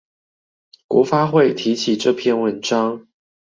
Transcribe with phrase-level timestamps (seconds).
[0.87, 3.05] 國發會提起這篇文章